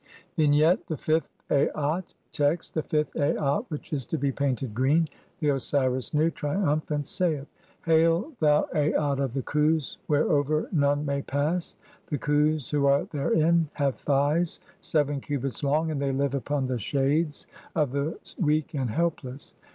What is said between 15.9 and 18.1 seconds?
and "they live upon the shades of